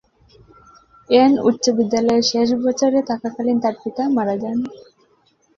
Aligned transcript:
An 1.09 1.31
উচ্চ 1.49 1.65
বিদ্যালয়ের 1.77 2.25
শেষ 2.31 2.49
বছরে 2.63 2.99
থাকাকালীন 3.09 3.57
তার 3.63 3.75
পিতা 3.81 4.03
মারা 4.15 4.35
যান। 4.43 4.57